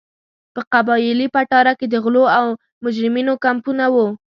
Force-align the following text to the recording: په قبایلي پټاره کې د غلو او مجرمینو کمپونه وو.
په 0.53 0.61
قبایلي 0.73 1.27
پټاره 1.35 1.73
کې 1.79 1.87
د 1.89 1.95
غلو 2.03 2.23
او 2.39 2.45
مجرمینو 2.83 3.33
کمپونه 3.45 3.85
وو. 3.93 4.07